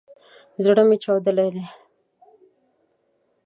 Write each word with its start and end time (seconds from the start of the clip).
زړه 0.63 0.83
مي 0.87 0.97
چاودلی 1.03 1.49
دی 1.55 1.65